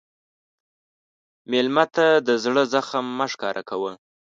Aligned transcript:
مېلمه 1.51 1.85
ته 1.95 2.05
د 2.27 2.29
زړه 2.43 2.63
زخم 2.73 3.05
مه 3.17 3.25
ښکاره 3.31 3.63
کوه. 3.69 3.91